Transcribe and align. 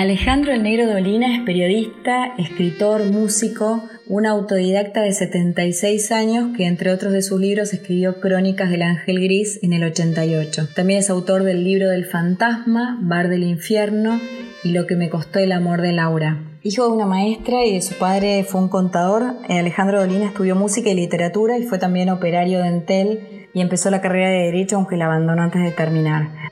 Alejandro 0.00 0.54
El 0.54 0.62
Negro 0.62 0.90
Dolina 0.90 1.36
es 1.36 1.42
periodista, 1.42 2.34
escritor, 2.38 3.04
músico, 3.04 3.82
un 4.06 4.24
autodidacta 4.24 5.02
de 5.02 5.12
76 5.12 6.10
años 6.10 6.56
que 6.56 6.64
entre 6.64 6.90
otros 6.90 7.12
de 7.12 7.20
sus 7.20 7.38
libros 7.38 7.74
escribió 7.74 8.18
Crónicas 8.18 8.70
del 8.70 8.80
Ángel 8.80 9.20
Gris 9.20 9.62
en 9.62 9.74
el 9.74 9.84
88. 9.84 10.68
También 10.74 11.00
es 11.00 11.10
autor 11.10 11.42
del 11.42 11.64
libro 11.64 11.90
del 11.90 12.06
fantasma, 12.06 12.98
Bar 13.02 13.28
del 13.28 13.42
Infierno 13.42 14.18
y 14.64 14.70
Lo 14.70 14.86
que 14.86 14.96
me 14.96 15.10
costó 15.10 15.38
el 15.38 15.52
amor 15.52 15.82
de 15.82 15.92
Laura. 15.92 16.44
Hijo 16.62 16.86
de 16.86 16.92
una 16.94 17.04
maestra 17.04 17.66
y 17.66 17.74
de 17.74 17.82
su 17.82 17.94
padre 17.96 18.42
fue 18.44 18.62
un 18.62 18.70
contador, 18.70 19.36
eh, 19.50 19.58
Alejandro 19.58 20.00
Dolina 20.00 20.24
estudió 20.24 20.56
música 20.56 20.88
y 20.88 20.94
literatura 20.94 21.58
y 21.58 21.64
fue 21.64 21.76
también 21.76 22.08
operario 22.08 22.60
de 22.60 22.68
Entel 22.68 23.48
y 23.52 23.60
empezó 23.60 23.90
la 23.90 24.00
carrera 24.00 24.30
de 24.30 24.46
Derecho 24.46 24.76
aunque 24.76 24.96
la 24.96 25.04
abandonó 25.04 25.42
antes 25.42 25.62
de 25.62 25.72
terminar. 25.72 26.50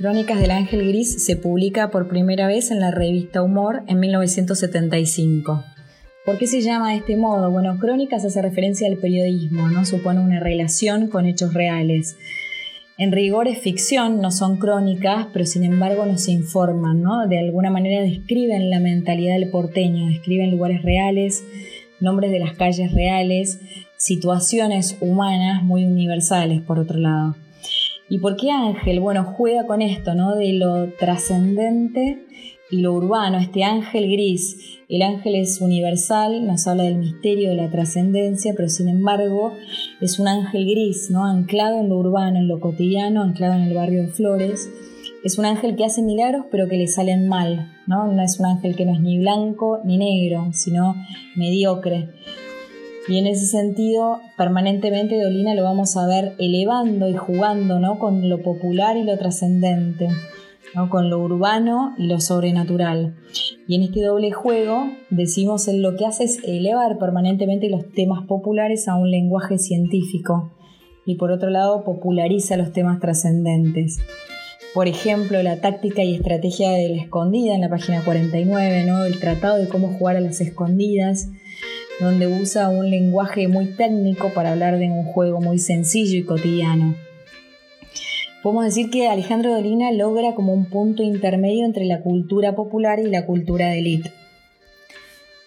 Crónicas 0.00 0.40
del 0.40 0.50
Ángel 0.50 0.88
Gris 0.88 1.22
se 1.22 1.36
publica 1.36 1.90
por 1.90 2.08
primera 2.08 2.46
vez 2.46 2.70
en 2.70 2.80
la 2.80 2.90
revista 2.90 3.42
Humor 3.42 3.82
en 3.86 4.00
1975. 4.00 5.62
¿Por 6.24 6.38
qué 6.38 6.46
se 6.46 6.62
llama 6.62 6.92
de 6.92 6.96
este 6.96 7.18
modo? 7.18 7.50
Bueno, 7.50 7.76
Crónicas 7.78 8.24
hace 8.24 8.40
referencia 8.40 8.88
al 8.88 8.96
periodismo, 8.96 9.68
¿no? 9.68 9.84
Supone 9.84 10.20
una 10.20 10.40
relación 10.40 11.08
con 11.08 11.26
hechos 11.26 11.52
reales. 11.52 12.16
En 12.96 13.12
rigor 13.12 13.46
es 13.46 13.58
ficción, 13.58 14.22
no 14.22 14.30
son 14.30 14.56
crónicas, 14.56 15.26
pero 15.34 15.44
sin 15.44 15.64
embargo 15.64 16.06
nos 16.06 16.28
informan, 16.28 17.02
¿no? 17.02 17.28
De 17.28 17.38
alguna 17.38 17.70
manera 17.70 18.02
describen 18.02 18.70
la 18.70 18.80
mentalidad 18.80 19.34
del 19.34 19.50
porteño, 19.50 20.06
describen 20.06 20.50
lugares 20.50 20.80
reales, 20.80 21.44
nombres 22.00 22.30
de 22.30 22.38
las 22.38 22.54
calles 22.54 22.90
reales, 22.92 23.60
situaciones 23.98 24.96
humanas 25.02 25.62
muy 25.62 25.84
universales, 25.84 26.62
por 26.62 26.78
otro 26.78 26.98
lado. 26.98 27.36
¿Y 28.10 28.18
por 28.18 28.36
qué 28.36 28.50
Ángel? 28.50 28.98
Bueno, 28.98 29.22
juega 29.24 29.68
con 29.68 29.82
esto, 29.82 30.16
¿no? 30.16 30.34
De 30.34 30.52
lo 30.52 30.92
trascendente 30.98 32.26
y 32.68 32.78
lo 32.80 32.92
urbano, 32.92 33.38
este 33.38 33.62
ángel 33.62 34.10
gris. 34.10 34.80
El 34.88 35.02
ángel 35.02 35.36
es 35.36 35.60
universal, 35.60 36.44
nos 36.44 36.66
habla 36.66 36.82
del 36.82 36.98
misterio 36.98 37.50
de 37.50 37.54
la 37.54 37.70
trascendencia, 37.70 38.52
pero 38.56 38.68
sin 38.68 38.88
embargo 38.88 39.52
es 40.00 40.18
un 40.18 40.26
ángel 40.26 40.66
gris, 40.66 41.08
¿no? 41.10 41.24
Anclado 41.24 41.78
en 41.78 41.88
lo 41.88 41.98
urbano, 41.98 42.38
en 42.38 42.48
lo 42.48 42.58
cotidiano, 42.58 43.22
anclado 43.22 43.54
en 43.54 43.62
el 43.62 43.74
barrio 43.74 44.02
de 44.02 44.08
Flores. 44.08 44.68
Es 45.22 45.38
un 45.38 45.44
ángel 45.44 45.76
que 45.76 45.84
hace 45.84 46.02
milagros, 46.02 46.46
pero 46.50 46.66
que 46.66 46.78
le 46.78 46.88
salen 46.88 47.28
mal, 47.28 47.72
¿no? 47.86 48.10
No 48.10 48.22
es 48.24 48.40
un 48.40 48.46
ángel 48.46 48.74
que 48.74 48.86
no 48.86 48.94
es 48.94 49.00
ni 49.00 49.18
blanco 49.20 49.78
ni 49.84 49.98
negro, 49.98 50.48
sino 50.52 50.96
mediocre. 51.36 52.08
Y 53.08 53.18
en 53.18 53.26
ese 53.26 53.46
sentido, 53.46 54.20
permanentemente 54.36 55.20
Dolina 55.20 55.54
lo 55.54 55.64
vamos 55.64 55.96
a 55.96 56.06
ver 56.06 56.34
elevando 56.38 57.08
y 57.08 57.14
jugando 57.14 57.78
¿no? 57.78 57.98
con 57.98 58.28
lo 58.28 58.42
popular 58.42 58.96
y 58.96 59.04
lo 59.04 59.16
trascendente, 59.16 60.08
¿no? 60.74 60.90
con 60.90 61.08
lo 61.08 61.18
urbano 61.18 61.94
y 61.98 62.06
lo 62.06 62.20
sobrenatural. 62.20 63.16
Y 63.66 63.76
en 63.76 63.82
este 63.84 64.02
doble 64.02 64.32
juego, 64.32 64.90
decimos, 65.10 65.66
él 65.68 65.80
lo 65.80 65.96
que 65.96 66.06
hace 66.06 66.24
es 66.24 66.44
elevar 66.44 66.98
permanentemente 66.98 67.70
los 67.70 67.90
temas 67.92 68.26
populares 68.26 68.86
a 68.86 68.96
un 68.96 69.10
lenguaje 69.10 69.58
científico 69.58 70.52
y 71.06 71.16
por 71.16 71.32
otro 71.32 71.50
lado 71.50 71.84
populariza 71.84 72.56
los 72.56 72.72
temas 72.72 73.00
trascendentes. 73.00 73.98
Por 74.74 74.86
ejemplo, 74.86 75.42
la 75.42 75.60
táctica 75.60 76.04
y 76.04 76.14
estrategia 76.14 76.70
de 76.70 76.90
la 76.90 77.02
escondida 77.02 77.54
en 77.54 77.62
la 77.62 77.68
página 77.68 78.04
49, 78.04 78.84
¿no? 78.84 79.04
el 79.04 79.18
tratado 79.18 79.56
de 79.56 79.68
cómo 79.68 79.88
jugar 79.88 80.16
a 80.16 80.20
las 80.20 80.40
escondidas, 80.40 81.28
donde 82.00 82.26
usa 82.26 82.68
un 82.68 82.90
lenguaje 82.90 83.46
muy 83.48 83.66
técnico 83.66 84.30
para 84.30 84.52
hablar 84.52 84.78
de 84.78 84.86
un 84.86 85.04
juego 85.04 85.40
muy 85.40 85.58
sencillo 85.58 86.18
y 86.18 86.24
cotidiano. 86.24 86.96
Podemos 88.42 88.64
decir 88.64 88.88
que 88.90 89.06
Alejandro 89.06 89.52
Dolina 89.52 89.92
logra 89.92 90.34
como 90.34 90.54
un 90.54 90.64
punto 90.64 91.02
intermedio 91.02 91.66
entre 91.66 91.84
la 91.84 92.00
cultura 92.00 92.54
popular 92.54 92.98
y 92.98 93.10
la 93.10 93.26
cultura 93.26 93.68
de 93.68 93.80
élite. 93.80 94.12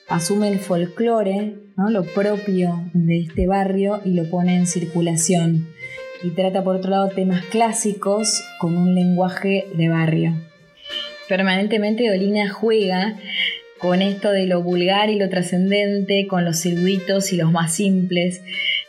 Asume 0.08 0.50
el 0.50 0.60
folclore, 0.60 1.56
¿no? 1.76 1.90
lo 1.90 2.04
propio 2.04 2.84
de 2.94 3.22
este 3.22 3.48
barrio, 3.48 4.00
y 4.06 4.14
lo 4.14 4.30
pone 4.30 4.56
en 4.56 4.68
circulación. 4.68 5.68
Y 6.24 6.30
trata 6.32 6.64
por 6.64 6.76
otro 6.76 6.92
lado 6.92 7.10
temas 7.10 7.44
clásicos 7.46 8.44
con 8.60 8.78
un 8.78 8.94
lenguaje 8.94 9.66
de 9.76 9.90
barrio. 9.90 10.34
Permanentemente 11.28 12.08
Dolina 12.08 12.48
juega 12.50 13.18
con 13.84 14.02
esto 14.02 14.32
de 14.32 14.48
lo 14.48 14.64
vulgar 14.64 15.10
y 15.10 15.20
lo 15.20 15.28
trascendente, 15.28 16.26
con 16.30 16.46
los 16.46 16.58
circuitos 16.58 17.34
y 17.34 17.36
los 17.36 17.52
más 17.52 17.76
simples. 17.76 18.42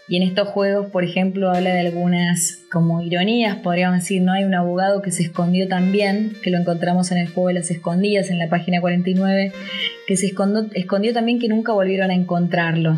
Y 0.07 0.19
en 0.19 0.23
estos 0.23 0.47
juegos, 0.47 0.87
por 0.93 1.03
ejemplo, 1.03 1.51
habla 1.51 1.75
de 1.75 1.81
algunas 1.81 2.61
como 2.71 3.03
ironías, 3.03 3.57
podríamos 3.57 3.99
decir, 3.99 4.23
¿no? 4.23 4.33
Hay 4.33 4.45
un 4.45 4.55
abogado 4.55 5.03
que 5.03 5.11
se 5.11 5.25
escondió 5.25 5.67
también, 5.67 6.37
que 6.45 6.51
lo 6.51 6.59
encontramos 6.59 7.11
en 7.11 7.19
el 7.19 7.27
juego 7.27 7.49
de 7.49 7.55
las 7.55 7.73
escondidas, 7.73 8.31
en 8.31 8.39
la 8.39 8.49
página 8.49 8.81
49, 8.81 9.53
que 10.07 10.17
se 10.17 10.27
escondió, 10.27 11.13
también 11.13 11.41
que 11.41 11.49
nunca 11.49 11.73
volvieron 11.73 12.13
a 12.13 12.15
encontrarlo. 12.15 12.95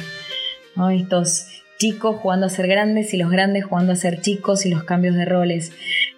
Estos 0.93 1.65
chicos 1.79 2.17
jugando 2.17 2.47
a 2.47 2.51
ser 2.51 2.67
grandes 2.67 3.13
y 3.15 3.17
los 3.17 3.31
grandes 3.31 3.65
jugando 3.65 3.93
a 3.93 3.97
ser 3.97 4.21
chicos 4.21 4.67
y 4.67 4.71
los 4.71 4.85
cambios 4.85 5.15
de 5.15 5.25
roles. 5.25 5.73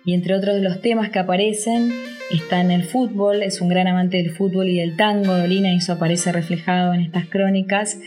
Y 0.05 0.15
entre 0.15 0.35
otros 0.35 0.55
de 0.57 0.63
los 0.63 0.81
temas 0.81 1.11
que 1.11 1.19
aparecen 1.19 1.93
está 2.31 2.61
en 2.61 2.71
el 2.71 2.85
fútbol, 2.85 3.43
es 3.43 3.61
un 3.61 3.69
gran 3.69 3.87
amante 3.87 4.19
del 4.19 4.31
fútbol 4.31 4.69
y 4.69 4.79
del 4.79 4.97
tango, 4.97 5.37
Dolina, 5.37 5.73
y 5.73 5.77
eso 5.77 5.95
aparece 5.95 6.33
reflejado 6.33 6.95
en 6.95 7.01
estas 7.01 7.27
crónicas. 7.27 7.99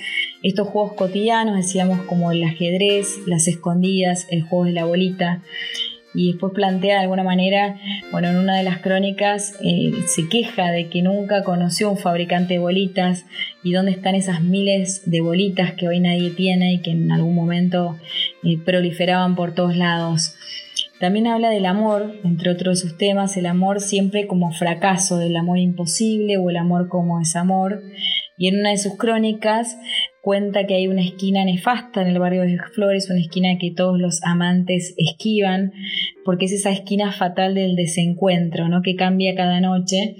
Estos 0.43 0.67
juegos 0.67 0.93
cotidianos, 0.93 1.55
decíamos 1.55 2.01
como 2.03 2.31
el 2.31 2.43
ajedrez, 2.43 3.19
las 3.27 3.47
escondidas, 3.47 4.27
el 4.31 4.43
juego 4.43 4.65
de 4.65 4.71
la 4.73 4.85
bolita. 4.85 5.41
Y 6.13 6.31
después 6.31 6.53
plantea 6.53 6.95
de 6.95 7.01
alguna 7.03 7.23
manera, 7.23 7.77
bueno, 8.11 8.29
en 8.29 8.37
una 8.37 8.57
de 8.57 8.63
las 8.63 8.79
crónicas 8.79 9.55
eh, 9.63 9.91
se 10.07 10.27
queja 10.27 10.71
de 10.71 10.89
que 10.89 11.01
nunca 11.01 11.43
conoció 11.43 11.89
un 11.89 11.97
fabricante 11.97 12.55
de 12.55 12.59
bolitas 12.59 13.25
y 13.63 13.71
dónde 13.71 13.91
están 13.91 14.15
esas 14.15 14.41
miles 14.41 15.09
de 15.09 15.21
bolitas 15.21 15.73
que 15.73 15.87
hoy 15.87 15.99
nadie 15.99 16.31
tiene 16.31 16.73
y 16.73 16.79
que 16.79 16.91
en 16.91 17.11
algún 17.11 17.35
momento 17.35 17.97
eh, 18.43 18.57
proliferaban 18.57 19.35
por 19.35 19.53
todos 19.53 19.75
lados. 19.75 20.35
También 21.01 21.25
habla 21.25 21.49
del 21.49 21.65
amor, 21.65 22.13
entre 22.23 22.51
otros 22.51 22.79
de 22.79 22.87
sus 22.87 22.95
temas, 22.95 23.35
el 23.35 23.47
amor 23.47 23.81
siempre 23.81 24.27
como 24.27 24.51
fracaso, 24.51 25.17
del 25.17 25.35
amor 25.35 25.57
imposible 25.57 26.37
o 26.37 26.51
el 26.51 26.57
amor 26.57 26.89
como 26.89 27.17
desamor. 27.17 27.81
Y 28.37 28.47
en 28.47 28.59
una 28.59 28.69
de 28.69 28.77
sus 28.77 28.97
crónicas 28.97 29.79
cuenta 30.21 30.67
que 30.67 30.75
hay 30.75 30.87
una 30.87 31.01
esquina 31.01 31.43
nefasta 31.43 32.03
en 32.03 32.07
el 32.09 32.19
barrio 32.19 32.43
de 32.43 32.59
Flores, 32.75 33.09
una 33.09 33.19
esquina 33.19 33.57
que 33.59 33.71
todos 33.71 33.99
los 33.99 34.21
amantes 34.21 34.93
esquivan, 34.95 35.73
porque 36.23 36.45
es 36.45 36.51
esa 36.51 36.69
esquina 36.69 37.11
fatal 37.11 37.55
del 37.55 37.75
desencuentro, 37.75 38.69
¿no? 38.69 38.83
que 38.83 38.95
cambia 38.95 39.33
cada 39.33 39.59
noche. 39.59 40.17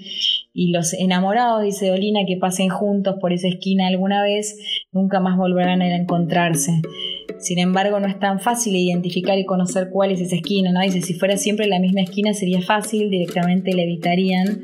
Y 0.52 0.72
los 0.72 0.94
enamorados, 0.94 1.62
dice 1.62 1.90
Dolina, 1.90 2.22
que 2.26 2.38
pasen 2.38 2.70
juntos 2.70 3.18
por 3.20 3.32
esa 3.32 3.46
esquina 3.46 3.86
alguna 3.86 4.20
vez, 4.20 4.58
nunca 4.90 5.20
más 5.20 5.38
volverán 5.38 5.80
a 5.80 5.94
encontrarse. 5.94 6.82
Sin 7.42 7.58
embargo, 7.58 7.98
no 7.98 8.06
es 8.06 8.18
tan 8.18 8.40
fácil 8.40 8.76
identificar 8.76 9.36
y 9.36 9.44
conocer 9.44 9.88
cuál 9.90 10.12
es 10.12 10.20
esa 10.20 10.36
esquina, 10.36 10.70
¿no? 10.72 10.80
Dice, 10.80 11.02
si 11.02 11.14
fuera 11.14 11.36
siempre 11.36 11.66
la 11.66 11.80
misma 11.80 12.02
esquina 12.02 12.32
sería 12.34 12.62
fácil, 12.62 13.10
directamente 13.10 13.74
la 13.74 13.82
evitarían, 13.82 14.62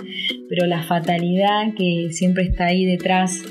pero 0.49 0.67
la 0.67 0.85
fatalidad 0.85 1.75
que 1.77 2.09
siempre 2.13 2.45
está 2.45 2.67
ahí 2.67 2.85
detrás 2.85 3.43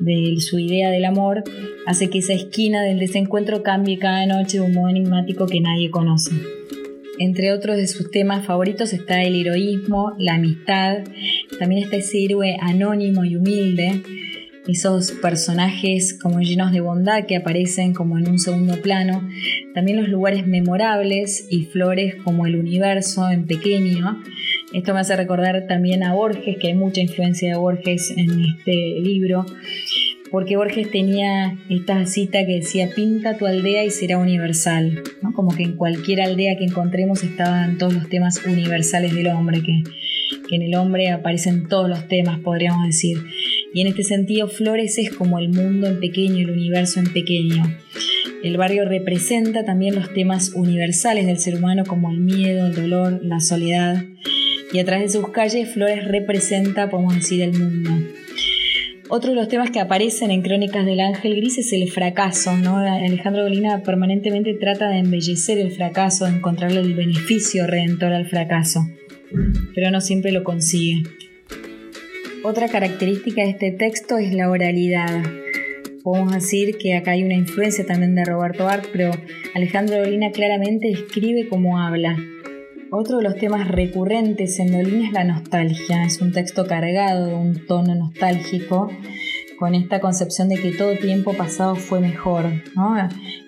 de 0.00 0.36
su 0.40 0.58
idea 0.58 0.90
del 0.90 1.06
amor 1.06 1.44
hace 1.86 2.10
que 2.10 2.18
esa 2.18 2.34
esquina 2.34 2.82
del 2.82 2.98
desencuentro 2.98 3.62
cambie 3.62 3.98
cada 3.98 4.26
noche 4.26 4.58
de 4.58 4.64
un 4.64 4.74
modo 4.74 4.88
enigmático 4.88 5.46
que 5.46 5.60
nadie 5.60 5.90
conoce. 5.90 6.32
Entre 7.18 7.52
otros 7.52 7.76
de 7.76 7.86
sus 7.86 8.10
temas 8.10 8.44
favoritos 8.44 8.92
está 8.92 9.22
el 9.22 9.36
heroísmo, 9.36 10.12
la 10.18 10.34
amistad, 10.34 10.98
también 11.58 11.84
está 11.84 11.96
ese 11.96 12.24
héroe 12.24 12.56
anónimo 12.60 13.24
y 13.24 13.36
humilde, 13.36 14.02
esos 14.66 15.12
personajes 15.12 16.18
como 16.20 16.40
llenos 16.40 16.72
de 16.72 16.80
bondad 16.80 17.26
que 17.26 17.36
aparecen 17.36 17.92
como 17.92 18.18
en 18.18 18.28
un 18.28 18.38
segundo 18.38 18.80
plano, 18.80 19.26
también 19.74 19.98
los 19.98 20.08
lugares 20.08 20.46
memorables 20.46 21.46
y 21.50 21.64
flores 21.64 22.14
como 22.22 22.46
el 22.46 22.56
universo 22.56 23.28
en 23.30 23.46
pequeño. 23.46 24.22
Esto 24.72 24.94
me 24.94 25.00
hace 25.00 25.16
recordar 25.16 25.66
también 25.66 26.02
a 26.02 26.14
Borges, 26.14 26.56
que 26.58 26.68
hay 26.68 26.74
mucha 26.74 27.00
influencia 27.00 27.50
de 27.50 27.58
Borges 27.58 28.12
en 28.16 28.40
este 28.40 29.00
libro, 29.00 29.44
porque 30.30 30.56
Borges 30.56 30.90
tenía 30.90 31.56
esta 31.68 32.06
cita 32.06 32.44
que 32.44 32.56
decía, 32.56 32.88
pinta 32.94 33.36
tu 33.36 33.46
aldea 33.46 33.84
y 33.84 33.90
será 33.90 34.18
universal, 34.18 35.02
como 35.34 35.54
que 35.54 35.62
en 35.62 35.76
cualquier 35.76 36.22
aldea 36.22 36.56
que 36.56 36.64
encontremos 36.64 37.22
estaban 37.22 37.78
todos 37.78 37.94
los 37.94 38.08
temas 38.08 38.44
universales 38.44 39.14
del 39.14 39.28
hombre, 39.28 39.62
que, 39.62 39.82
que 40.48 40.56
en 40.56 40.62
el 40.62 40.74
hombre 40.74 41.10
aparecen 41.10 41.68
todos 41.68 41.88
los 41.88 42.08
temas, 42.08 42.40
podríamos 42.40 42.86
decir. 42.86 43.18
Y 43.74 43.80
en 43.80 43.88
este 43.88 44.04
sentido, 44.04 44.46
Flores 44.46 44.96
es 44.98 45.10
como 45.10 45.40
el 45.40 45.48
mundo 45.48 45.88
en 45.88 45.98
pequeño, 45.98 46.38
el 46.38 46.50
universo 46.50 47.00
en 47.00 47.12
pequeño. 47.12 47.64
El 48.44 48.56
barrio 48.56 48.84
representa 48.84 49.64
también 49.64 49.96
los 49.96 50.14
temas 50.14 50.52
universales 50.54 51.26
del 51.26 51.38
ser 51.38 51.56
humano 51.56 51.84
como 51.84 52.08
el 52.10 52.20
miedo, 52.20 52.68
el 52.68 52.74
dolor, 52.74 53.18
la 53.24 53.40
soledad. 53.40 54.04
Y 54.72 54.78
a 54.78 54.84
través 54.84 55.12
de 55.12 55.18
sus 55.18 55.30
calles, 55.30 55.72
Flores 55.72 56.06
representa, 56.06 56.88
podemos 56.88 57.16
decir, 57.16 57.42
el 57.42 57.58
mundo. 57.58 57.90
Otro 59.08 59.30
de 59.30 59.36
los 59.36 59.48
temas 59.48 59.70
que 59.70 59.80
aparecen 59.80 60.30
en 60.30 60.42
Crónicas 60.42 60.86
del 60.86 61.00
Ángel 61.00 61.34
Gris 61.34 61.58
es 61.58 61.72
el 61.72 61.90
fracaso. 61.90 62.56
¿no? 62.56 62.76
Alejandro 62.76 63.42
Dolina 63.42 63.82
permanentemente 63.82 64.54
trata 64.54 64.88
de 64.88 64.98
embellecer 64.98 65.58
el 65.58 65.72
fracaso, 65.72 66.26
de 66.26 66.32
encontrarle 66.32 66.78
el 66.78 66.94
beneficio 66.94 67.66
redentor 67.66 68.12
al 68.12 68.26
fracaso, 68.26 68.86
pero 69.74 69.90
no 69.90 70.00
siempre 70.00 70.30
lo 70.30 70.44
consigue. 70.44 71.02
Otra 72.46 72.68
característica 72.68 73.40
de 73.40 73.48
este 73.48 73.70
texto 73.70 74.18
es 74.18 74.34
la 74.34 74.50
oralidad. 74.50 75.22
Podemos 76.02 76.34
decir 76.34 76.76
que 76.76 76.94
acá 76.94 77.12
hay 77.12 77.24
una 77.24 77.32
influencia 77.32 77.86
también 77.86 78.14
de 78.14 78.22
Roberto 78.26 78.68
Art, 78.68 78.84
pero 78.92 79.12
Alejandro 79.54 79.96
Dolina 79.96 80.30
claramente 80.30 80.90
escribe 80.90 81.48
como 81.48 81.78
habla. 81.78 82.18
Otro 82.90 83.16
de 83.16 83.22
los 83.22 83.36
temas 83.36 83.66
recurrentes 83.66 84.58
en 84.58 84.72
Dolina 84.72 85.06
es 85.06 85.12
la 85.14 85.24
nostalgia. 85.24 86.04
Es 86.04 86.20
un 86.20 86.32
texto 86.32 86.66
cargado 86.66 87.28
de 87.28 87.34
un 87.34 87.66
tono 87.66 87.94
nostálgico, 87.94 88.90
con 89.58 89.74
esta 89.74 90.00
concepción 90.00 90.50
de 90.50 90.56
que 90.56 90.72
todo 90.72 90.98
tiempo 90.98 91.32
pasado 91.32 91.76
fue 91.76 92.00
mejor, 92.00 92.44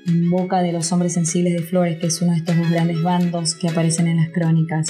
en 0.06 0.30
boca 0.30 0.62
de 0.62 0.72
los 0.72 0.90
hombres 0.90 1.12
sensibles 1.12 1.52
de 1.52 1.60
Flores, 1.60 1.98
que 1.98 2.06
es 2.06 2.22
uno 2.22 2.32
de 2.32 2.38
estos 2.38 2.56
dos 2.56 2.70
grandes 2.70 3.02
bandos 3.02 3.56
que 3.56 3.68
aparecen 3.68 4.06
en 4.06 4.16
las 4.16 4.30
crónicas. 4.30 4.88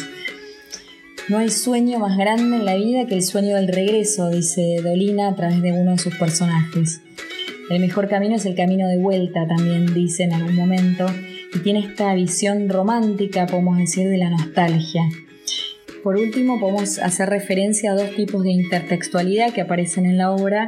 No 1.28 1.38
hay 1.38 1.50
sueño 1.50 1.98
más 1.98 2.16
grande 2.16 2.56
en 2.56 2.64
la 2.64 2.76
vida 2.76 3.04
que 3.06 3.14
el 3.14 3.22
sueño 3.24 3.56
del 3.56 3.66
regreso, 3.66 4.30
dice 4.30 4.76
Dolina 4.80 5.26
a 5.26 5.34
través 5.34 5.60
de 5.60 5.72
uno 5.72 5.90
de 5.92 5.98
sus 5.98 6.14
personajes. 6.14 7.00
El 7.68 7.80
mejor 7.80 8.08
camino 8.08 8.36
es 8.36 8.46
el 8.46 8.54
camino 8.54 8.86
de 8.86 8.98
vuelta, 8.98 9.44
también 9.48 9.92
dice 9.92 10.22
en 10.22 10.34
algún 10.34 10.54
momento, 10.54 11.04
y 11.52 11.58
tiene 11.58 11.80
esta 11.80 12.14
visión 12.14 12.68
romántica, 12.68 13.46
podemos 13.46 13.76
decir, 13.76 14.08
de 14.08 14.18
la 14.18 14.30
nostalgia. 14.30 15.02
Por 16.04 16.14
último, 16.14 16.60
podemos 16.60 17.00
hacer 17.00 17.28
referencia 17.28 17.90
a 17.90 17.96
dos 17.96 18.14
tipos 18.14 18.44
de 18.44 18.52
intertextualidad 18.52 19.52
que 19.52 19.62
aparecen 19.62 20.06
en 20.06 20.18
la 20.18 20.30
obra. 20.30 20.66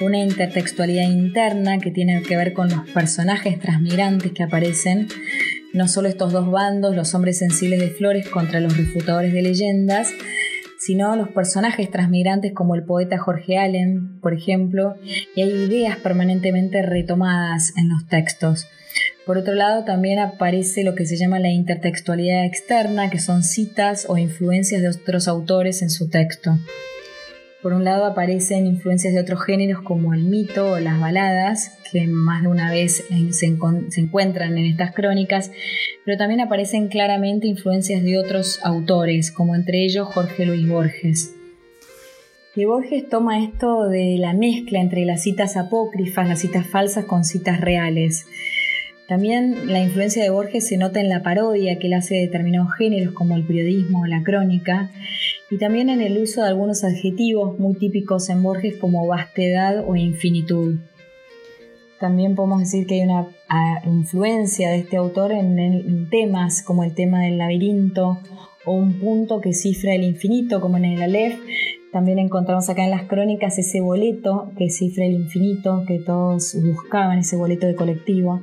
Una 0.00 0.22
intertextualidad 0.22 1.10
interna 1.10 1.78
que 1.78 1.90
tiene 1.90 2.22
que 2.22 2.36
ver 2.36 2.52
con 2.52 2.68
los 2.68 2.88
personajes 2.90 3.58
transmigrantes 3.58 4.30
que 4.30 4.44
aparecen 4.44 5.08
no 5.72 5.88
solo 5.88 6.08
estos 6.08 6.32
dos 6.32 6.50
bandos, 6.50 6.96
los 6.96 7.14
hombres 7.14 7.38
sensibles 7.38 7.80
de 7.80 7.90
flores 7.90 8.28
contra 8.28 8.60
los 8.60 8.76
refutadores 8.76 9.32
de 9.32 9.42
leyendas, 9.42 10.12
sino 10.78 11.16
los 11.16 11.28
personajes 11.28 11.90
transmigrantes 11.90 12.52
como 12.52 12.74
el 12.74 12.84
poeta 12.84 13.18
Jorge 13.18 13.58
Allen, 13.58 14.20
por 14.20 14.32
ejemplo, 14.32 14.96
y 15.34 15.42
hay 15.42 15.50
ideas 15.50 15.98
permanentemente 15.98 16.82
retomadas 16.82 17.72
en 17.76 17.88
los 17.88 18.06
textos. 18.06 18.66
Por 19.26 19.36
otro 19.36 19.54
lado, 19.54 19.84
también 19.84 20.18
aparece 20.18 20.84
lo 20.84 20.94
que 20.94 21.04
se 21.04 21.16
llama 21.16 21.38
la 21.38 21.50
intertextualidad 21.50 22.46
externa, 22.46 23.10
que 23.10 23.18
son 23.18 23.42
citas 23.42 24.06
o 24.08 24.16
influencias 24.16 24.80
de 24.80 24.88
otros 24.88 25.28
autores 25.28 25.82
en 25.82 25.90
su 25.90 26.08
texto. 26.08 26.56
Por 27.62 27.72
un 27.72 27.82
lado 27.82 28.04
aparecen 28.04 28.68
influencias 28.68 29.12
de 29.12 29.20
otros 29.20 29.44
géneros 29.44 29.82
como 29.82 30.14
el 30.14 30.22
mito 30.22 30.72
o 30.72 30.78
las 30.78 31.00
baladas, 31.00 31.76
que 31.90 32.06
más 32.06 32.42
de 32.42 32.48
una 32.48 32.70
vez 32.70 33.04
se, 33.30 33.46
encuentran 33.46 34.56
en 34.56 34.64
estas 34.66 34.94
crónicas, 34.94 35.50
pero 36.04 36.16
también 36.16 36.40
aparecen 36.40 36.86
claramente 36.86 37.48
influencias 37.48 38.04
de 38.04 38.16
otros 38.16 38.60
autores, 38.62 39.32
como 39.32 39.56
entre 39.56 39.84
ellos 39.84 40.06
Jorge 40.06 40.46
Luis 40.46 40.68
Borges. 40.68 41.34
Y 42.54 42.64
Borges 42.64 43.08
toma 43.08 43.42
esto 43.42 43.88
de 43.88 44.18
la 44.18 44.34
mezcla 44.34 44.80
entre 44.80 45.04
las 45.04 45.22
citas 45.22 45.56
apócrifas, 45.56 46.28
las 46.28 46.40
citas 46.40 46.66
falsas 46.66 47.06
con 47.06 47.24
citas 47.24 47.60
reales. 47.60 48.26
También 49.08 49.72
la 49.72 49.80
influencia 49.80 50.22
de 50.22 50.28
Borges 50.28 50.68
se 50.68 50.76
nota 50.76 51.00
en 51.00 51.08
la 51.08 51.22
parodia 51.22 51.78
que 51.78 51.86
él 51.86 51.94
hace 51.94 52.16
de 52.16 52.20
determinados 52.26 52.74
géneros 52.74 53.14
como 53.14 53.36
el 53.36 53.46
periodismo 53.46 54.02
o 54.02 54.06
la 54.06 54.22
crónica, 54.22 54.90
y 55.50 55.56
también 55.56 55.88
en 55.88 56.02
el 56.02 56.18
uso 56.18 56.42
de 56.42 56.48
algunos 56.48 56.84
adjetivos 56.84 57.58
muy 57.58 57.74
típicos 57.74 58.28
en 58.28 58.42
Borges 58.42 58.76
como 58.76 59.06
vastedad 59.06 59.82
o 59.88 59.96
infinitud. 59.96 60.76
También 61.98 62.34
podemos 62.34 62.60
decir 62.60 62.86
que 62.86 62.96
hay 62.96 63.00
una 63.00 63.26
influencia 63.86 64.68
de 64.68 64.80
este 64.80 64.98
autor 64.98 65.32
en, 65.32 66.10
temas 66.10 66.62
como 66.62 66.84
el 66.84 66.94
tema 66.94 67.22
del 67.22 67.38
laberinto 67.38 68.18
o 68.66 68.72
un 68.72 69.00
punto 69.00 69.40
que 69.40 69.54
cifra 69.54 69.94
el 69.94 70.04
infinito 70.04 70.60
como 70.60 70.76
en 70.76 70.84
el 70.84 71.02
Aleph. 71.02 71.40
También 71.92 72.18
encontramos 72.18 72.68
acá 72.68 72.84
en 72.84 72.90
las 72.90 73.04
crónicas 73.04 73.58
ese 73.58 73.80
boleto 73.80 74.52
que 74.58 74.68
cifra 74.68 75.06
el 75.06 75.14
infinito 75.14 75.84
que 75.88 75.98
todos 75.98 76.54
buscaban, 76.62 77.20
ese 77.20 77.36
boleto 77.36 77.66
de 77.66 77.74
colectivo. 77.74 78.42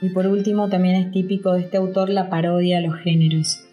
Y 0.00 0.10
por 0.10 0.26
último, 0.26 0.68
también 0.68 0.96
es 0.96 1.12
típico 1.12 1.52
de 1.52 1.62
este 1.62 1.76
autor 1.76 2.10
la 2.10 2.30
parodia 2.30 2.78
a 2.78 2.80
los 2.80 2.96
géneros. 2.96 3.64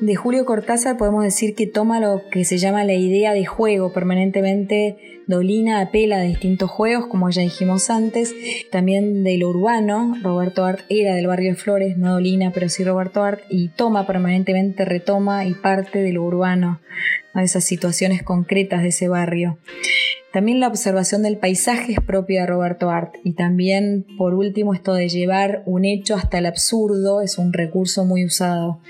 De 0.00 0.16
Julio 0.16 0.46
Cortázar 0.46 0.96
podemos 0.96 1.24
decir 1.24 1.54
que 1.54 1.66
toma 1.66 2.00
lo 2.00 2.22
que 2.30 2.46
se 2.46 2.56
llama 2.56 2.84
la 2.84 2.94
idea 2.94 3.34
de 3.34 3.44
juego. 3.44 3.92
Permanentemente 3.92 4.96
Dolina 5.26 5.82
apela 5.82 6.16
a 6.16 6.22
distintos 6.22 6.70
juegos, 6.70 7.06
como 7.06 7.28
ya 7.28 7.42
dijimos 7.42 7.90
antes. 7.90 8.34
También 8.70 9.24
de 9.24 9.36
lo 9.36 9.50
urbano. 9.50 10.16
Roberto 10.22 10.64
Art 10.64 10.80
era 10.88 11.14
del 11.14 11.26
barrio 11.26 11.50
de 11.50 11.56
Flores, 11.56 11.98
no 11.98 12.14
Dolina, 12.14 12.50
pero 12.50 12.70
sí 12.70 12.82
Roberto 12.82 13.22
Art. 13.22 13.42
Y 13.50 13.68
toma 13.68 14.06
permanentemente, 14.06 14.86
retoma 14.86 15.44
y 15.44 15.52
parte 15.52 15.98
de 15.98 16.12
lo 16.14 16.22
urbano, 16.22 16.80
a 17.34 17.42
esas 17.42 17.64
situaciones 17.64 18.22
concretas 18.22 18.80
de 18.80 18.88
ese 18.88 19.08
barrio. 19.08 19.58
También 20.32 20.60
la 20.60 20.68
observación 20.68 21.22
del 21.22 21.38
paisaje 21.38 21.92
es 21.92 22.00
propia 22.00 22.42
de 22.42 22.46
Roberto 22.46 22.88
Art. 22.90 23.16
Y 23.24 23.32
también, 23.32 24.06
por 24.16 24.34
último, 24.34 24.74
esto 24.74 24.94
de 24.94 25.08
llevar 25.08 25.62
un 25.66 25.84
hecho 25.84 26.14
hasta 26.14 26.38
el 26.38 26.46
absurdo 26.46 27.20
es 27.20 27.36
un 27.36 27.52
recurso 27.52 28.04
muy 28.04 28.24
usado 28.24 28.80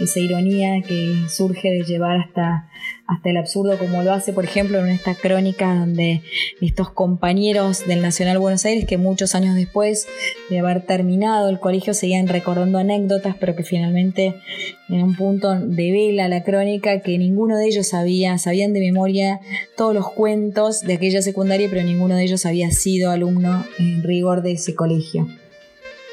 esa 0.00 0.18
ironía 0.18 0.82
que 0.82 1.26
surge 1.28 1.70
de 1.70 1.84
llevar 1.84 2.18
hasta, 2.18 2.68
hasta 3.06 3.30
el 3.30 3.36
absurdo, 3.36 3.78
como 3.78 4.02
lo 4.02 4.12
hace, 4.12 4.32
por 4.32 4.44
ejemplo, 4.44 4.78
en 4.78 4.88
esta 4.88 5.14
crónica 5.14 5.74
donde 5.74 6.22
estos 6.60 6.90
compañeros 6.90 7.86
del 7.86 8.00
Nacional 8.00 8.38
Buenos 8.38 8.64
Aires, 8.64 8.86
que 8.86 8.96
muchos 8.96 9.34
años 9.34 9.54
después 9.54 10.08
de 10.48 10.58
haber 10.58 10.86
terminado 10.86 11.48
el 11.48 11.60
colegio, 11.60 11.94
seguían 11.94 12.28
recordando 12.28 12.78
anécdotas, 12.78 13.36
pero 13.38 13.54
que 13.54 13.62
finalmente 13.62 14.36
en 14.88 15.02
un 15.02 15.14
punto 15.14 15.54
devela 15.54 16.28
la 16.28 16.42
crónica 16.42 17.00
que 17.00 17.18
ninguno 17.18 17.56
de 17.56 17.66
ellos 17.66 17.88
sabía, 17.88 18.38
sabían 18.38 18.72
de 18.72 18.80
memoria 18.80 19.40
todos 19.76 19.94
los 19.94 20.10
cuentos 20.10 20.80
de 20.80 20.94
aquella 20.94 21.22
secundaria, 21.22 21.68
pero 21.70 21.82
ninguno 21.82 22.16
de 22.16 22.24
ellos 22.24 22.46
había 22.46 22.70
sido 22.70 23.10
alumno 23.10 23.64
en 23.78 24.02
rigor 24.02 24.42
de 24.42 24.52
ese 24.52 24.74
colegio. 24.74 25.26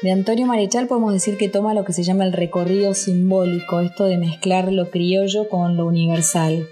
De 0.00 0.12
Antonio 0.12 0.46
Marechal 0.46 0.86
podemos 0.86 1.12
decir 1.12 1.36
que 1.36 1.48
toma 1.48 1.74
lo 1.74 1.84
que 1.84 1.92
se 1.92 2.04
llama 2.04 2.24
el 2.24 2.32
recorrido 2.32 2.94
simbólico, 2.94 3.80
esto 3.80 4.04
de 4.04 4.16
mezclar 4.16 4.72
lo 4.72 4.90
criollo 4.90 5.48
con 5.48 5.76
lo 5.76 5.86
universal. 5.86 6.68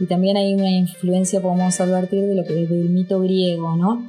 Y 0.00 0.06
también 0.06 0.36
hay 0.36 0.54
una 0.54 0.68
influencia, 0.68 1.40
podemos 1.40 1.80
advertir, 1.80 2.26
de 2.26 2.34
lo 2.34 2.42
que 2.42 2.54
del 2.54 2.88
mito 2.88 3.20
griego, 3.20 3.76
¿no? 3.76 4.04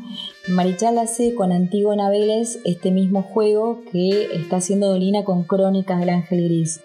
Marichal 0.47 0.97
hace 0.97 1.35
con 1.35 1.51
Antígona 1.51 2.09
Vélez 2.09 2.57
este 2.65 2.89
mismo 2.89 3.21
juego 3.21 3.81
que 3.91 4.29
está 4.33 4.55
haciendo 4.55 4.87
Dolina 4.87 5.23
con 5.23 5.43
Crónicas 5.43 5.99
del 5.99 6.09
Ángel 6.09 6.45
Gris. 6.45 6.81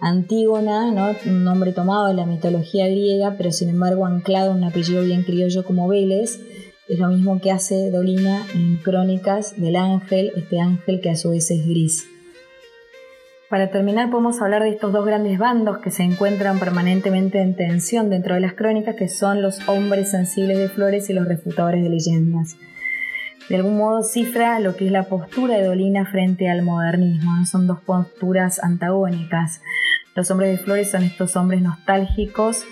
Antígona, 0.00 0.90
¿no? 0.90 1.14
un 1.26 1.44
nombre 1.44 1.72
tomado 1.72 2.06
de 2.06 2.14
la 2.14 2.24
mitología 2.24 2.88
griega, 2.88 3.34
pero 3.36 3.52
sin 3.52 3.68
embargo 3.68 4.06
anclado 4.06 4.52
en 4.52 4.58
un 4.58 4.64
apellido 4.64 5.02
bien 5.02 5.22
criollo 5.22 5.64
como 5.64 5.86
Vélez, 5.86 6.40
es 6.88 6.98
lo 6.98 7.08
mismo 7.08 7.40
que 7.40 7.50
hace 7.50 7.90
Dolina 7.90 8.46
en 8.54 8.76
Crónicas 8.76 9.54
del 9.56 9.76
Ángel, 9.76 10.32
este 10.36 10.60
ángel 10.60 11.00
que 11.00 11.10
a 11.10 11.16
su 11.16 11.30
vez 11.30 11.50
es 11.50 11.66
gris. 11.66 12.06
Para 13.48 13.70
terminar 13.70 14.10
podemos 14.10 14.42
hablar 14.42 14.62
de 14.62 14.70
estos 14.70 14.92
dos 14.92 15.06
grandes 15.06 15.38
bandos 15.38 15.78
que 15.78 15.90
se 15.90 16.02
encuentran 16.02 16.58
permanentemente 16.58 17.40
en 17.40 17.54
tensión 17.54 18.10
dentro 18.10 18.34
de 18.34 18.40
las 18.40 18.54
crónicas, 18.54 18.96
que 18.96 19.08
son 19.08 19.42
los 19.42 19.66
hombres 19.68 20.10
sensibles 20.10 20.58
de 20.58 20.68
flores 20.68 21.08
y 21.08 21.12
los 21.12 21.26
refutadores 21.26 21.82
de 21.82 21.88
leyendas. 21.88 22.56
De 23.48 23.56
algún 23.56 23.76
modo 23.76 24.02
cifra 24.02 24.58
lo 24.58 24.74
que 24.76 24.86
es 24.86 24.92
la 24.92 25.04
postura 25.04 25.56
de 25.56 25.64
Dolina 25.64 26.06
frente 26.06 26.48
al 26.48 26.62
modernismo, 26.62 27.44
son 27.46 27.66
dos 27.66 27.80
posturas 27.80 28.58
antagónicas. 28.62 29.60
Los 30.14 30.30
hombres 30.30 30.50
de 30.50 30.64
flores 30.64 30.90
son 30.90 31.02
estos 31.02 31.36
hombres 31.36 31.60
nostálgicos 31.60 32.64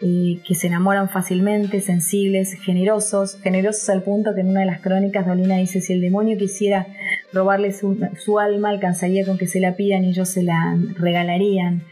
que 0.00 0.54
se 0.54 0.66
enamoran 0.66 1.08
fácilmente, 1.08 1.80
sensibles, 1.80 2.52
generosos, 2.62 3.40
generosos 3.40 3.88
al 3.88 4.02
punto 4.02 4.34
que 4.34 4.42
en 4.42 4.48
una 4.48 4.60
de 4.60 4.66
las 4.66 4.80
crónicas 4.80 5.26
Dolina 5.26 5.56
dice 5.56 5.80
si 5.80 5.94
el 5.94 6.02
demonio 6.02 6.36
quisiera 6.36 6.86
robarle 7.32 7.72
su, 7.72 8.38
alma, 8.38 8.68
alcanzaría 8.68 9.24
con 9.24 9.38
que 9.38 9.46
se 9.46 9.60
la 9.60 9.74
pidan 9.74 10.04
y 10.04 10.10
ellos 10.10 10.28
se 10.28 10.42
la 10.42 10.76
regalarían, 10.98 11.82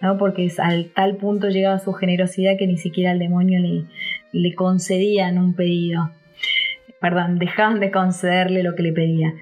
¿no? 0.00 0.16
porque 0.16 0.46
es 0.46 0.58
al 0.58 0.90
tal 0.94 1.16
punto 1.16 1.48
llegaba 1.48 1.78
su 1.78 1.92
generosidad 1.92 2.56
que 2.58 2.66
ni 2.66 2.78
siquiera 2.78 3.10
al 3.10 3.18
demonio 3.18 3.60
le, 3.60 3.84
le 4.32 4.54
concedían 4.54 5.36
un 5.38 5.54
pedido. 5.54 6.10
Perdón, 7.00 7.38
dejaban 7.38 7.80
de 7.80 7.90
concederle 7.90 8.62
lo 8.62 8.74
que 8.74 8.82
le 8.82 8.92
pedía. 8.92 9.34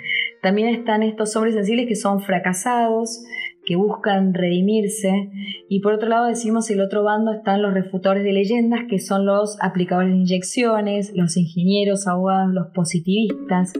También 0.43 0.69
están 0.69 1.03
estos 1.03 1.35
hombres 1.35 1.55
sensibles 1.55 1.87
que 1.89 1.97
son 1.97 2.21
fracasados, 2.21 3.25
que 3.69 3.77
buscan 3.77 4.33
redimirse. 4.33 5.31
Y 5.69 5.81
por 5.81 5.93
otro 5.93 6.09
lado 6.09 6.27
decimos 6.27 6.71
el 6.71 6.81
otro 6.81 7.05
bando 7.05 7.35
están 7.35 7.61
los 7.61 7.75
refutadores 7.75 8.25
de 8.25 8.33
leyendas, 8.33 8.81
que 8.89 8.99
son 8.99 9.27
los 9.27 9.59
aplicadores 9.61 10.11
de 10.11 10.17
inyecciones, 10.17 11.13
los 11.15 11.37
ingenieros, 11.37 12.07
abogados, 12.07 12.55
los 12.55 12.69
positivistas. 12.69 13.75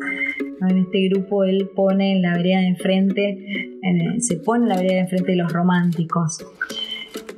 En 0.69 0.77
este 0.77 1.09
grupo 1.09 1.45
él 1.45 1.71
pone 1.75 2.13
en 2.13 2.21
la 2.21 2.37
vereda 2.37 2.59
de 2.59 2.67
enfrente, 2.67 3.79
se 4.19 4.37
pone 4.37 4.65
en 4.65 4.69
la 4.69 4.77
vereda 4.77 4.95
de 4.95 5.01
enfrente 5.01 5.31
de 5.33 5.39
los 5.39 5.51
románticos. 5.51 6.45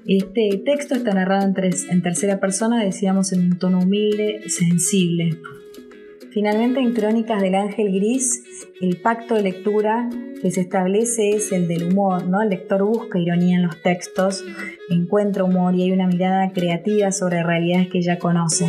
Este 0.09 0.61
texto 0.65 0.97
está 0.97 1.15
narrado 1.15 1.47
en, 1.47 1.55
en 1.89 2.03
tercera 2.03 2.41
persona, 2.41 2.83
decíamos 2.83 3.33
en 3.33 3.45
un 3.45 3.59
tono 3.61 3.79
humilde, 3.79 4.41
sensible. 4.49 5.39
Finalmente, 6.33 6.79
en 6.79 6.93
Crónicas 6.93 7.43
del 7.43 7.57
Ángel 7.57 7.93
Gris, 7.93 8.45
el 8.81 8.99
pacto 8.99 9.35
de 9.35 9.43
lectura 9.43 10.09
que 10.41 10.53
se 10.53 10.61
establece 10.61 11.31
es 11.31 11.51
el 11.51 11.67
del 11.67 11.93
humor, 11.93 12.29
¿no? 12.29 12.41
El 12.41 12.51
lector 12.51 12.85
busca 12.85 13.19
ironía 13.19 13.57
en 13.57 13.65
los 13.65 13.83
textos, 13.83 14.45
encuentra 14.91 15.43
humor 15.43 15.75
y 15.75 15.83
hay 15.83 15.93
una 15.93 16.07
mirada 16.07 16.53
creativa 16.53 17.11
sobre 17.11 17.43
realidades 17.43 17.89
que 17.89 18.01
ya 18.01 18.19
conoce. 18.19 18.67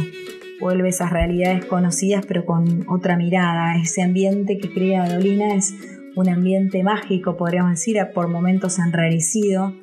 Vuelve 0.59 0.89
esas 0.89 1.11
realidades 1.11 1.65
conocidas 1.65 2.25
pero 2.27 2.45
con 2.45 2.85
otra 2.89 3.15
mirada. 3.15 3.75
Ese 3.77 4.01
ambiente 4.01 4.57
que 4.57 4.73
crea 4.73 5.07
Dolina 5.07 5.53
es 5.53 5.73
un 6.15 6.29
ambiente 6.29 6.83
mágico, 6.83 7.37
podríamos 7.37 7.71
decir, 7.71 7.97
por 8.13 8.27
momentos 8.27 8.79
enrarecido 8.79 9.73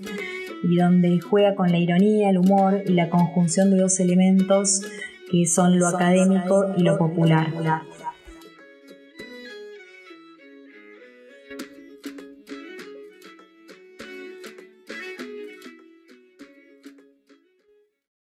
y 0.64 0.76
donde 0.76 1.20
juega 1.20 1.54
con 1.54 1.70
la 1.70 1.78
ironía, 1.78 2.30
el 2.30 2.38
humor 2.38 2.82
y 2.84 2.92
la 2.92 3.08
conjunción 3.08 3.70
de 3.70 3.78
dos 3.78 4.00
elementos 4.00 4.82
que 5.30 5.46
son 5.46 5.78
lo 5.78 5.88
académico 5.88 6.74
y 6.76 6.82
lo 6.82 6.98
popular. 6.98 7.52